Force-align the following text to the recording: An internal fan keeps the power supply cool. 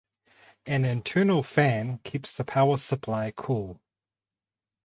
An 0.65 0.83
internal 0.83 1.43
fan 1.43 1.99
keeps 1.99 2.33
the 2.33 2.43
power 2.43 2.75
supply 2.77 3.31
cool. 3.37 3.79